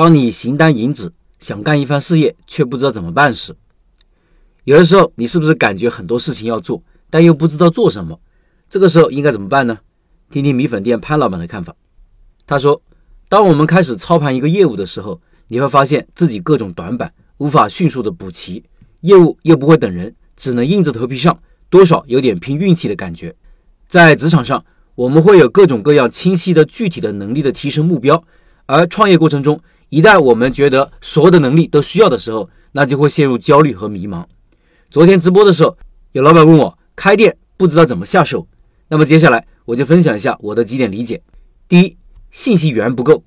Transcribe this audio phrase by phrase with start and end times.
[0.00, 3.54] 当你形单影只，想干一番事业却不知道怎么办时，
[4.64, 8.18] 有的时候你是不是感觉很多事情要做，但又不知道做什么？
[8.70, 9.80] 这个时候应该怎么办呢？
[10.30, 11.76] 听听米粉店潘老板的看法。
[12.46, 12.80] 他说
[13.28, 18.64] ：“当我们开始操盘一个业务的时候，你会发现自己各种短板无法迅速的补齐，
[19.02, 21.38] 业务又不会等人，只能硬着头皮上，
[21.68, 23.36] 多少有点拼运气的感觉。
[23.86, 24.64] 在职场上，
[24.94, 28.24] 我们会有各种各样清晰的具体的能力的提升目标，
[28.64, 29.60] 而创业过程中，
[29.90, 34.24] 一旦我们觉得所有的能力都需要的时候，那就会陷入焦虑和迷茫。
[34.88, 35.76] 昨天直播的时候，
[36.12, 38.48] 有老板问我开店不知道怎么下手，
[38.88, 41.22] 那么接下来我就分享一下我的几点理解。
[41.68, 41.96] 第一。
[42.32, 43.24] 信息源不够，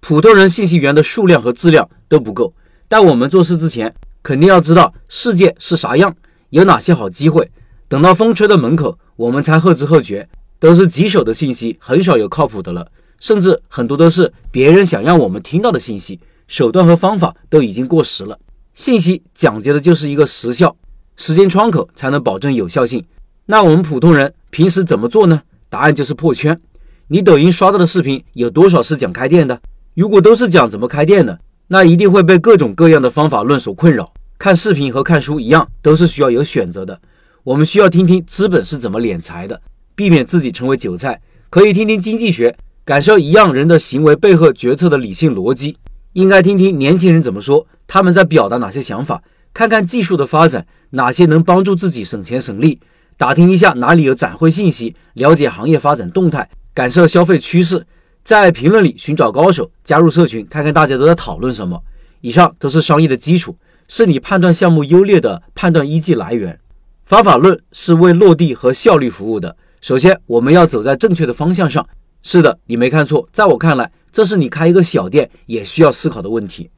[0.00, 2.54] 普通人信息源的数量和质量都不够。
[2.88, 6.16] 但我们做事之前，肯定要知道世界是啥样，
[6.48, 7.50] 有哪些好机会。
[7.86, 10.26] 等到风吹到门口，我们才后知后觉，
[10.58, 12.90] 都是棘手的信息，很少有靠谱的了。
[13.20, 18.38] 甚至很多都是别人想让我们听到的信息，手段和方法都已经过时了。
[18.74, 20.76] 信息讲究的就是一个时效，
[21.16, 23.04] 时间窗口才能保证有效性。
[23.46, 25.42] 那我们普通人平时怎么做呢？
[25.68, 26.60] 答案就是破圈。
[27.08, 29.60] 你抖音刷到的视频有多少是讲开店的？
[29.94, 34.12] 如果都是讲怎么开店的，那一定会被各种各样的方法论所困扰。
[34.38, 37.00] 看视频和看书一样，都是需要有选择的。
[37.44, 39.62] 我们需要听听资本是怎么敛财的，
[39.94, 41.20] 避免自己成为韭菜。
[41.48, 42.54] 可以听听经济学，
[42.86, 45.76] 感受一样人的行为背后决策的理性逻辑。
[46.12, 49.20] 应该听听年轻人怎么说，他们在表达哪些想法。
[49.52, 52.78] 看看技术的发展，哪些能帮助自己省钱省力。
[53.16, 56.48] 打听一下哪里有展会信息，了解行业发展动态。
[56.72, 57.84] 感受消费趋势，
[58.22, 61.82] 在评论里寻找高手，加入社群，看看大家都在讨论什么。
[62.20, 63.56] 以上都是商业的基础，
[63.88, 66.56] 是你判断项目优劣的判断依据来源。
[67.04, 69.56] 方法论是为落地和效率服务的。
[69.80, 71.84] 首先，我们要走在正确的方向上。
[72.28, 76.68] 是的，你没看错，在我看来，这是你开一个小店也需要思考的问题。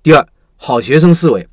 [0.00, 0.24] 第二，
[0.56, 1.48] 好学生思维。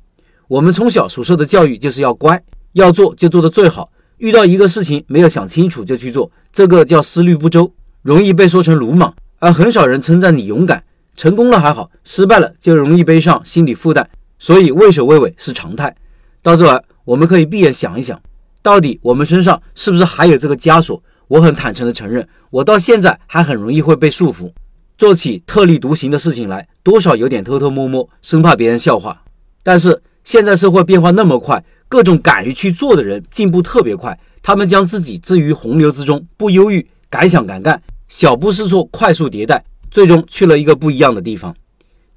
[0.46, 2.40] 我们从小所受的教育就是要乖，
[2.74, 3.90] 要做就做得最好。
[4.18, 7.74] 遇到一个事情没有想清楚就去做，这个叫思虑不周。
[8.02, 10.84] 容易被说成鲁莽，而很少人称赞你勇敢。
[11.16, 14.06] 成功了还好，失败了就容易背上心理负担，
[14.38, 15.92] 所以畏首畏尾是常态。
[16.40, 18.22] 到这儿，我们可以闭眼想一想，
[18.62, 21.02] 到底我们身上是不是还有这个枷锁？
[21.30, 24.50] 我很坦诚地承认，我到现在还很容易会被束缚，
[24.98, 29.22] 做起特立独行的事情来，多少有点偷偷摸摸，生怕别人笑话。
[29.62, 36.84] 但是现在社会变化那么快，各种敢于去做的人进步特别快，他们将自己置于洪流之中，不忧郁。
[37.08, 41.54] 敢想敢干，小步试错，快速迭代，最终去了一个不一样的地方。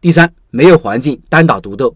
[0.01, 1.95] 第三，没有环境，单打独斗。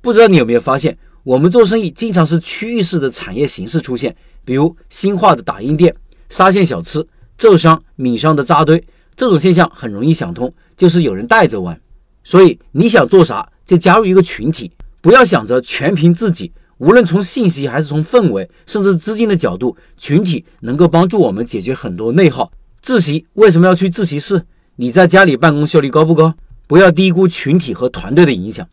[0.00, 4.14] 不知道你有没有发现，我们做生意经常是区域式的产业形式出现，
[4.44, 5.94] 比如新化的打印店、
[6.34, 7.06] 沙县小吃、
[7.38, 8.84] 浙商、闽商的扎堆，
[9.14, 11.80] 这种现象很容易想通，就是有人带着玩。
[12.24, 16.50] 所以你想做啥，就加入一个群体，不要想着全凭自己。
[16.78, 22.50] 无论从信息还是从氛围，甚至资金的角度，群体能够帮助我们解决很多内耗。
[22.82, 24.44] 自习为什么要去自习室？
[24.74, 26.34] 你在家里办公效率高不高？
[26.66, 28.68] 不要低估群体和团队的影响。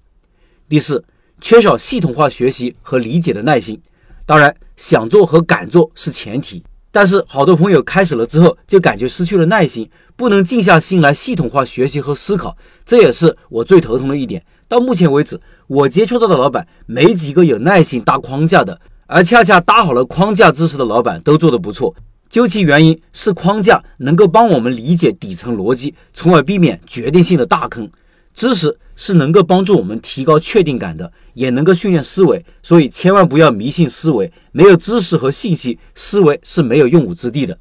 [0.67, 1.05] 第四，
[1.39, 3.79] 缺少系统化学习和理解的耐心。
[4.25, 14.43] 当然，想做和敢做是前提，但是好多朋友开始了之后就感觉失去了耐心，不能静下心来系统化学习和思考，这也是我最头疼的一点。
[14.67, 21.95] 到目前为止，我接触到的老板没几个有耐心搭框架的，而恰恰搭好了框架知识的老板都做得不错。
[22.29, 27.89] 究其原因，是框架能够帮我们理解底层逻辑，从而避免决定性的大坑。
[28.33, 32.43] 知识是能够帮助我们提高确定感的，也能够训练思维。
[32.63, 37.57] 所以千万不要迷信思维，没有知识和信息，思维是没有用武之地的。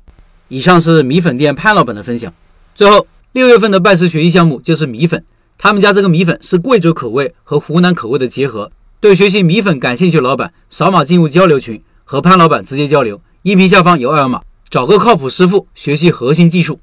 [0.48, 2.32] 以上是米粉店潘老板的分享。
[2.74, 5.24] 最后，六月份的拜师学艺项目就是米粉。
[5.56, 8.72] 他们家这个米粉是贵州口味和湖南口味的结合。
[8.98, 13.20] 对学习米粉感兴趣的老板，扫码进入交流群，和潘老板直接交流。
[13.42, 16.80] 音频下方有二维码，找个靠谱师傅学习核心技术。